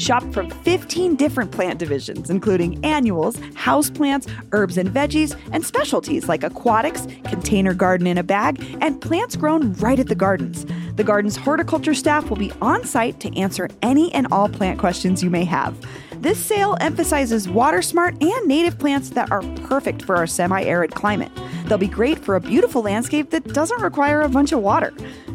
[0.02, 6.44] Shop from 15 different plant divisions, including annuals, houseplants, herbs and veggies, and specialties like
[6.44, 10.66] aquatics, container garden in a bag, and plants grown right at the gardens.
[10.96, 15.22] The garden's horticulture staff will be on site to answer any and all plant questions
[15.22, 15.78] you may have.
[16.20, 20.96] This sale emphasizes water smart and native plants that are perfect for our semi arid
[20.96, 21.32] climate.
[21.66, 24.94] They'll be great for a beautiful landscape that doesn't require a bunch of water.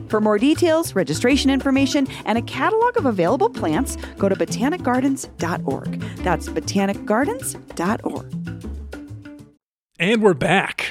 [0.09, 6.01] For more details, registration information, and a catalog of available plants, go to botanicgardens.org.
[6.19, 8.33] That's botanicgardens.org.
[9.99, 10.86] And we're back.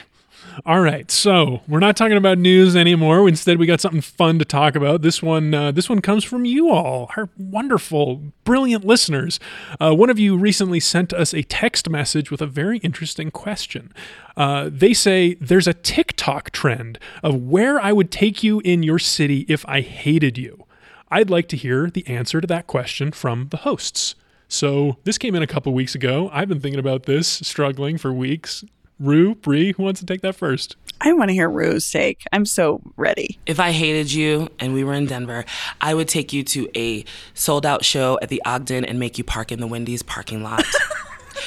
[0.64, 3.28] All right, so we're not talking about news anymore.
[3.28, 5.02] Instead, we got something fun to talk about.
[5.02, 9.40] This one, uh, this one comes from you all, our wonderful, brilliant listeners.
[9.82, 13.92] Uh, one of you recently sent us a text message with a very interesting question.
[14.38, 19.00] Uh, they say there's a TikTok trend of where I would take you in your
[19.00, 20.66] city if I hated you.
[21.12, 24.16] I'd like to hear the answer to that question from the hosts.
[24.48, 26.30] So this came in a couple weeks ago.
[26.32, 28.64] I've been thinking about this, struggling for weeks.
[29.00, 30.76] Ru, Bree, who wants to take that first?
[31.02, 32.24] I want to hear Ru's take.
[32.32, 33.38] I'm so ready.
[33.46, 35.44] If I hated you and we were in Denver,
[35.82, 37.04] I would take you to a
[37.34, 40.64] sold out show at the Ogden and make you park in the Wendy's parking lot.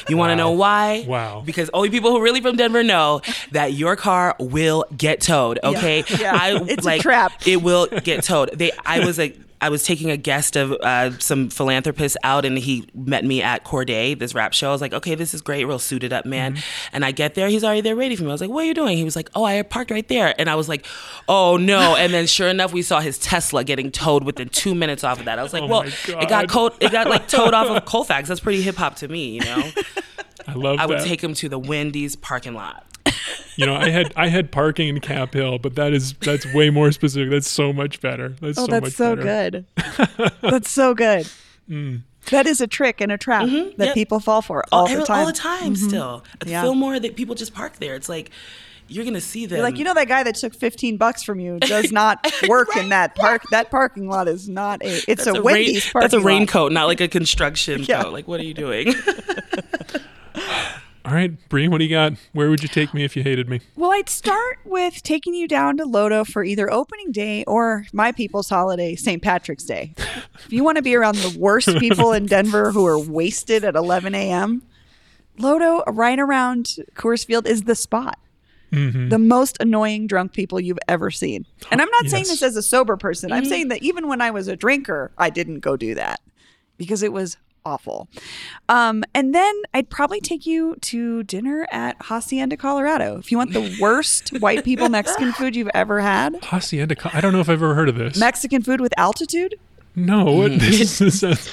[0.08, 1.04] You want to know why?
[1.08, 1.42] Wow.
[1.44, 3.20] Because only people who are really from Denver know
[3.52, 5.58] that your car will get towed.
[5.64, 6.04] Okay.
[6.18, 6.34] Yeah.
[6.40, 7.46] I, It's a trap.
[7.46, 8.50] It will get towed.
[8.52, 8.70] They.
[8.86, 9.36] I was like.
[9.60, 13.64] I was taking a guest of uh, some philanthropist out, and he met me at
[13.64, 14.68] Corday, this rap show.
[14.68, 16.54] I was like, okay, this is great, real suited up man.
[16.54, 16.88] Mm-hmm.
[16.92, 18.30] And I get there, he's already there waiting for me.
[18.30, 18.96] I was like, what are you doing?
[18.96, 20.34] He was like, oh, I parked right there.
[20.38, 20.86] And I was like,
[21.28, 21.96] oh no.
[22.08, 25.24] And then sure enough, we saw his Tesla getting towed within two minutes off of
[25.24, 25.38] that.
[25.38, 28.28] I was like, Oh well, it got co- it got like towed off of Colfax.
[28.28, 29.70] That's pretty hip hop to me, you know.
[30.46, 31.06] I love I would that.
[31.06, 32.84] take him to the Wendy's parking lot.
[33.56, 36.70] You know, I had I had parking in Cap Hill, but that is that's way
[36.70, 37.30] more specific.
[37.30, 38.30] That's so much better.
[38.40, 39.64] That's Oh, so that's much so better.
[39.76, 40.32] good.
[40.42, 41.26] that's so good.
[42.30, 43.82] That is a trick and a trap that Mm-hmm.
[43.82, 43.94] Yep.
[43.94, 45.20] people fall for all every- the time.
[45.20, 46.24] All the time, still.
[46.40, 46.62] At Yeah.
[46.62, 47.94] Fillmore, that people just park there.
[47.94, 48.30] It's like
[48.90, 49.56] you're gonna see them.
[49.56, 52.74] You're like, you know, that guy that took 15 bucks from you does not work
[52.76, 53.42] in that park.
[53.50, 54.88] That parking lot is not a.
[54.88, 56.24] It's that's a, rain- Wendy's parking That's a lot.
[56.26, 58.02] raincoat, not like a construction Yeah.
[58.04, 58.12] coat.
[58.14, 58.94] Like, what are you doing?
[61.08, 62.12] All right, Bree, what do you got?
[62.34, 63.62] Where would you take me if you hated me?
[63.76, 68.12] Well, I'd start with taking you down to Lodo for either opening day or my
[68.12, 69.22] people's holiday, St.
[69.22, 69.94] Patrick's Day.
[69.96, 73.74] if you want to be around the worst people in Denver who are wasted at
[73.74, 74.60] 11 a.m.,
[75.38, 78.18] Lodo, right around Coors Field, is the spot.
[78.70, 79.08] Mm-hmm.
[79.08, 81.46] The most annoying drunk people you've ever seen.
[81.70, 83.32] And I'm not saying this as a sober person.
[83.32, 83.48] I'm mm-hmm.
[83.48, 86.20] saying that even when I was a drinker, I didn't go do that
[86.76, 88.08] because it was awful.
[88.68, 93.18] Um, and then I'd probably take you to dinner at Hacienda, Colorado.
[93.18, 96.96] If you want the worst white people Mexican food you've ever had, Hacienda.
[97.12, 98.18] I don't know if I've ever heard of this.
[98.18, 99.54] Mexican food with altitude.
[99.94, 101.22] no, what this is.
[101.24, 101.36] Uh,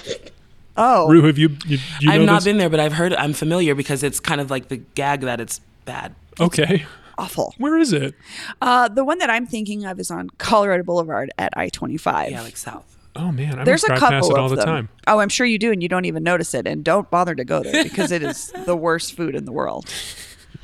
[0.77, 1.55] Oh, Ru, have you?
[1.65, 2.43] you, you I've know not this?
[2.43, 3.13] been there, but I've heard.
[3.13, 6.13] I'm familiar because it's kind of like the gag that it's bad.
[6.37, 6.85] Okay,
[7.17, 7.53] awful.
[7.59, 8.13] where is it?
[8.61, 12.29] Uh, the one that I'm thinking of is on Colorado Boulevard at I-25.
[12.31, 12.94] Yeah, like south.
[13.15, 14.65] Oh man, I There's must a couple past it all of the them.
[14.65, 14.89] time.
[15.07, 16.67] Oh, I'm sure you do, and you don't even notice it.
[16.67, 19.91] And don't bother to go there because it is the worst food in the world.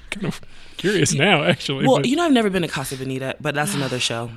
[0.10, 0.42] Kind of
[0.78, 1.88] curious now, actually.
[1.88, 4.32] Well, but- you know, I've never been to Casa Bonita, but that's another show.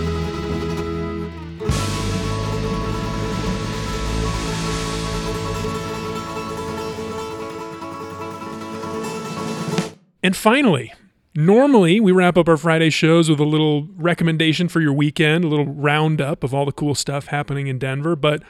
[10.23, 10.91] And finally,
[11.35, 15.47] normally we wrap up our Friday shows with a little recommendation for your weekend, a
[15.47, 18.41] little roundup of all the cool stuff happening in Denver, but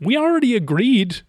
[0.00, 1.22] we already agreed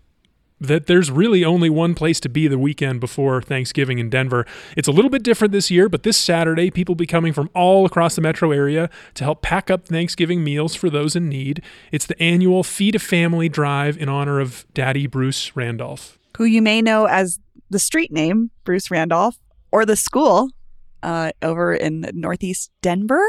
[0.61, 4.45] that there's really only one place to be the weekend before Thanksgiving in Denver.
[4.77, 7.49] It's a little bit different this year, but this Saturday, people will be coming from
[7.55, 11.63] all across the metro area to help pack up Thanksgiving meals for those in need.
[11.91, 16.19] It's the annual Feed a Family drive in honor of Daddy Bruce Randolph.
[16.37, 17.39] Who you may know as
[17.71, 19.37] the street name, Bruce Randolph,
[19.71, 20.49] or the school
[21.01, 23.23] uh, over in Northeast Denver.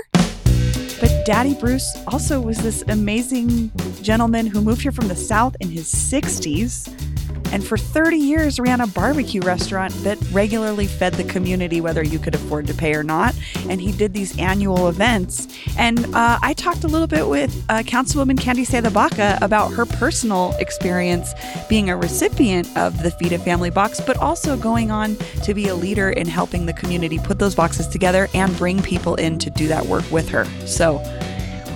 [1.00, 5.70] But Daddy Bruce also was this amazing gentleman who moved here from the South in
[5.70, 7.11] his 60s
[7.52, 12.18] and for 30 years ran a barbecue restaurant that regularly fed the community, whether you
[12.18, 13.34] could afford to pay or not.
[13.68, 15.48] And he did these annual events.
[15.76, 20.54] And uh, I talked a little bit with uh, Councilwoman Candi CdeBaca about her personal
[20.58, 21.34] experience
[21.68, 25.68] being a recipient of the Feed a Family box, but also going on to be
[25.68, 29.50] a leader in helping the community put those boxes together and bring people in to
[29.50, 30.46] do that work with her.
[30.66, 30.98] So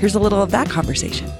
[0.00, 1.30] here's a little of that conversation.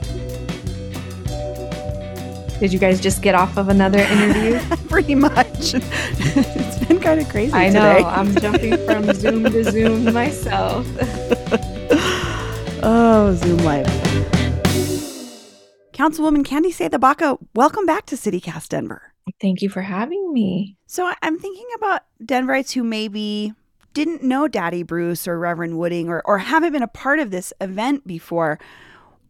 [2.60, 4.58] Did you guys just get off of another interview?
[4.88, 5.34] Pretty much.
[5.74, 7.52] it's been kind of crazy.
[7.52, 8.00] I today.
[8.00, 8.08] know.
[8.08, 10.86] I'm jumping from Zoom to Zoom myself.
[12.82, 13.86] oh, Zoom Live.
[15.92, 19.12] Councilwoman Candi CdeBaca, welcome back to CityCast Denver.
[19.40, 20.78] Thank you for having me.
[20.86, 23.52] So I'm thinking about Denverites who maybe
[23.92, 27.52] didn't know Daddy Bruce or Reverend Wooding or, or haven't been a part of this
[27.60, 28.58] event before.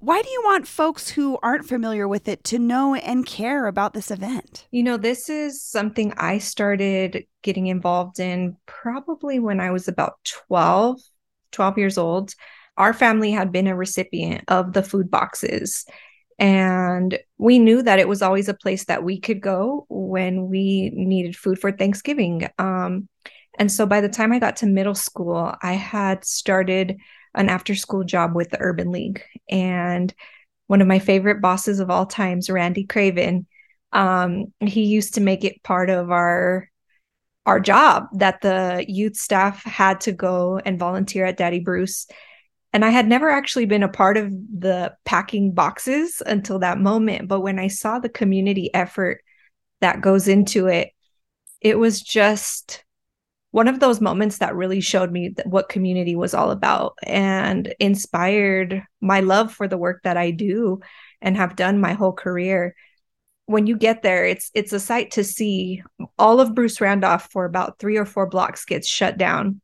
[0.07, 3.93] Why do you want folks who aren't familiar with it to know and care about
[3.93, 4.69] this event?
[4.71, 10.13] You know, this is something I started getting involved in probably when I was about
[10.47, 11.01] 12,
[11.51, 12.35] 12 years old.
[12.77, 15.85] Our family had been a recipient of the food boxes.
[16.39, 20.91] And we knew that it was always a place that we could go when we
[20.95, 22.49] needed food for Thanksgiving.
[22.61, 23.09] Um,
[23.59, 26.97] and so by the time I got to middle school, I had started
[27.37, 29.23] an after school job with the Urban League.
[29.49, 30.13] And
[30.67, 33.47] one of my favorite bosses of all times, Randy Craven,
[33.93, 36.69] um, he used to make it part of our
[37.47, 42.09] our job that the youth staff had to go and volunteer at Daddy Bruce.
[42.73, 47.29] And I had never actually been a part of the packing boxes until that moment.
[47.29, 49.23] But when I saw the community effort
[49.81, 50.91] that goes into it,
[51.61, 52.85] it was just
[53.57, 58.83] one of those moments that really showed me what community was all about and inspired
[59.01, 60.83] my love for the work that I do
[61.23, 62.77] and have done my whole career.
[63.47, 65.83] When you get there, it's it's a sight to see.
[66.19, 69.63] All of Bruce Randolph for about 3 or 4 blocks gets shut down.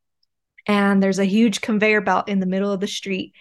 [0.67, 3.35] And there's a huge conveyor belt in the middle of the street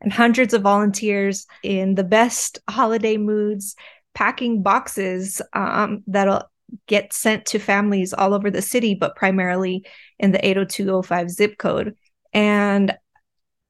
[0.00, 3.74] and hundreds of volunteers in the best holiday moods
[4.14, 6.48] packing boxes um, that'll
[6.86, 9.86] get sent to families all over the city, but primarily
[10.18, 11.96] in the 80205 zip code.
[12.32, 12.96] And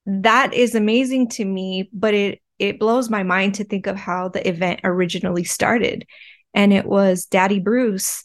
[0.05, 4.29] that is amazing to me, but it it blows my mind to think of how
[4.29, 6.07] the event originally started.
[6.55, 8.23] And it was Daddy Bruce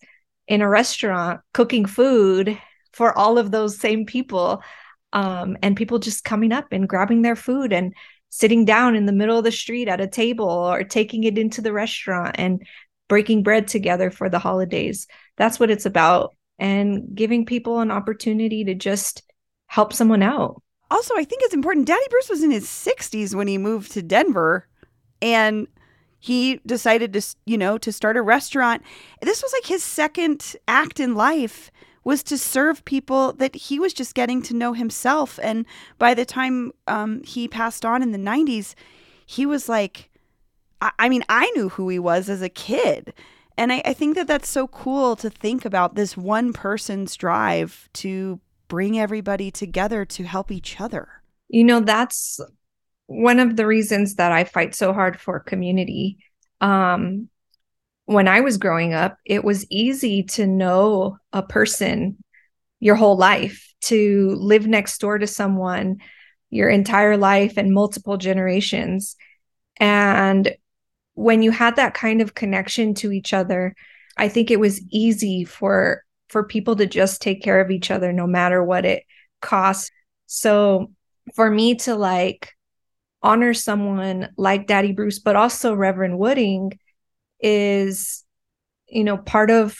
[0.48, 2.58] in a restaurant cooking food
[2.92, 4.62] for all of those same people.
[5.12, 7.94] Um, and people just coming up and grabbing their food and
[8.30, 11.60] sitting down in the middle of the street at a table or taking it into
[11.60, 12.66] the restaurant and
[13.12, 15.06] breaking bread together for the holidays.
[15.36, 16.34] That's what it's about.
[16.58, 19.22] And giving people an opportunity to just
[19.66, 20.62] help someone out.
[20.90, 21.86] Also, I think it's important.
[21.86, 24.66] Daddy Bruce was in his 60s when he moved to Denver
[25.20, 25.66] and
[26.20, 28.82] he decided to, you know, to start a restaurant.
[29.20, 31.70] This was like his second act in life
[32.04, 35.38] was to serve people that he was just getting to know himself.
[35.42, 35.66] And
[35.98, 38.74] by the time um, he passed on in the 90s,
[39.26, 40.08] he was like,
[40.82, 43.14] I, I mean, I knew who he was as a kid.
[43.56, 47.88] And I, I think that that's so cool to think about this one person's drive
[47.94, 51.08] to bring everybody together to help each other.
[51.48, 52.40] You know, that's
[53.06, 56.18] one of the reasons that I fight so hard for community.
[56.60, 57.28] Um,
[58.06, 62.22] when I was growing up, it was easy to know a person
[62.80, 65.98] your whole life, to live next door to someone
[66.50, 69.16] your entire life and multiple generations.
[69.78, 70.56] And
[71.14, 73.74] when you had that kind of connection to each other,
[74.16, 78.10] I think it was easy for for people to just take care of each other
[78.12, 79.04] no matter what it
[79.42, 79.90] costs.
[80.26, 80.90] So
[81.34, 82.54] for me to like
[83.22, 86.78] honor someone like Daddy Bruce, but also Reverend Wooding
[87.40, 88.24] is,
[88.88, 89.76] you know, part of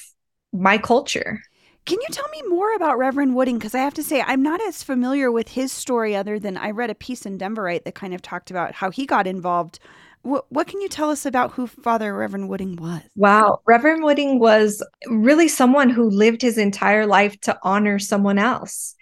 [0.53, 1.40] my culture.
[1.85, 3.59] Can you tell me more about Reverend Wooding?
[3.59, 6.71] Because I have to say, I'm not as familiar with his story other than I
[6.71, 9.81] read a piece in Denverite that kind of talked about how he got involved
[10.22, 13.02] what, what can you tell us about who Father Reverend Wooding was?
[13.16, 13.61] Wow.
[13.66, 18.94] Reverend Wooding was really someone who lived his entire life to honor someone else.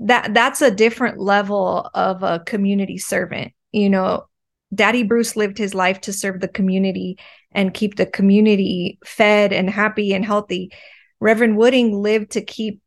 [0.00, 3.52] That that's a different level of a community servant.
[3.72, 4.26] You know,
[4.74, 7.18] Daddy Bruce lived his life to serve the community
[7.52, 10.72] and keep the community fed and happy and healthy.
[11.20, 12.80] Reverend Wooding lived to keep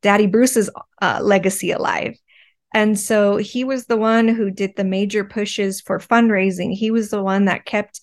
[0.00, 0.70] Daddy Bruce's
[1.02, 2.16] uh, legacy alive.
[2.74, 6.72] And so he was the one who did the major pushes for fundraising.
[6.72, 8.00] He was the one that kept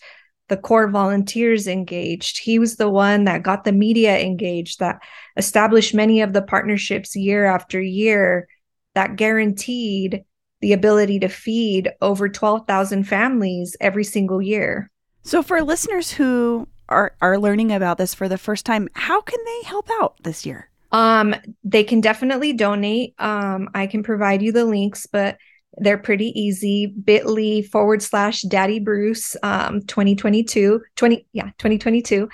[0.48, 2.40] the core volunteers engaged.
[2.40, 5.00] He was the one that got the media engaged, that
[5.38, 8.48] established many of the partnerships year after year
[8.94, 10.24] that guaranteed
[10.62, 14.90] the ability to feed over 12,000 families every single year.
[15.24, 19.44] So, for listeners who are, are learning about this for the first time, how can
[19.44, 20.70] they help out this year?
[20.92, 23.16] Um, they can definitely donate.
[23.20, 25.38] Um, I can provide you the links, but
[25.78, 26.88] they're pretty easy.
[26.88, 32.30] bit.ly forward slash daddy Bruce um 2022, 20, yeah, 2022.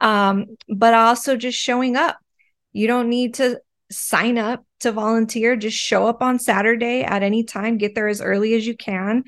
[0.00, 2.18] Um, but also just showing up.
[2.72, 5.56] You don't need to sign up to volunteer.
[5.56, 9.24] Just show up on Saturday at any time, get there as early as you can,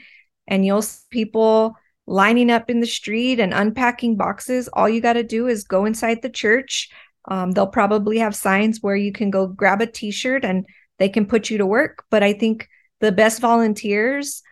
[0.47, 4.69] and you'll see people lining up in the street and unpacking boxes.
[4.69, 6.91] All you got to do is go inside the church.
[7.29, 10.67] Um, they'll probably have signs where you can go grab a t shirt and
[10.99, 12.05] they can put you to work.
[12.11, 12.69] But I think
[13.01, 14.43] the best volunteers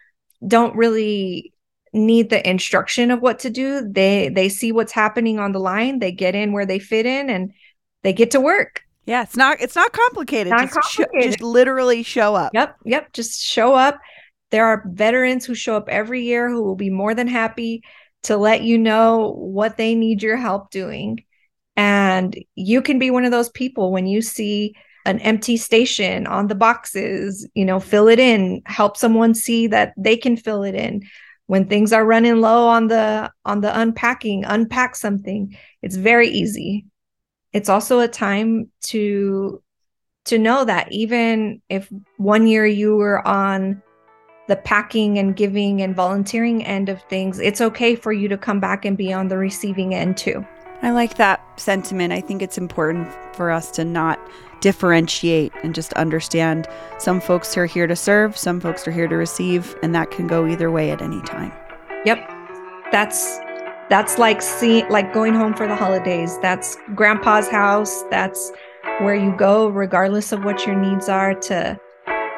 [0.46, 1.52] don't really
[1.92, 3.88] need the instruction of what to do.
[3.88, 7.30] They they see what's happening on the line, they get in where they fit in
[7.30, 7.52] and
[8.02, 8.82] they get to work.
[9.06, 10.50] Yeah, it's not it's not complicated.
[10.50, 11.22] Not just, complicated.
[11.22, 12.52] Sh- just literally show up.
[12.54, 13.98] Yep, yep, just show up.
[14.50, 17.82] There are veterans who show up every year who will be more than happy
[18.24, 21.24] to let you know what they need your help doing.
[21.76, 24.74] And you can be one of those people when you see
[25.06, 29.92] an empty station on the boxes, you know, fill it in, help someone see that
[29.96, 31.02] they can fill it in.
[31.46, 35.56] When things are running low on the on the unpacking, unpack something.
[35.82, 36.86] It's very easy.
[37.52, 39.62] It's also a time to
[40.26, 43.82] to know that even if one year you were on
[44.48, 48.60] the packing and giving and volunteering end of things, it's okay for you to come
[48.60, 50.46] back and be on the receiving end too.
[50.84, 52.12] I like that sentiment.
[52.12, 54.20] I think it's important for us to not
[54.60, 56.68] differentiate and just understand
[56.98, 60.26] some folks are here to serve, some folks are here to receive, and that can
[60.26, 61.52] go either way at any time.
[62.04, 62.30] Yep.
[62.92, 63.38] That's
[63.88, 66.38] that's like seeing like going home for the holidays.
[66.40, 68.02] That's grandpa's house.
[68.10, 68.52] That's
[69.00, 71.80] where you go regardless of what your needs are to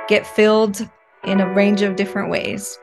[0.07, 0.89] get filled
[1.25, 2.79] in a range of different ways.